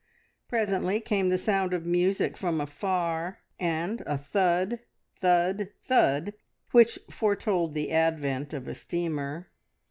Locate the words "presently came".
0.47-1.29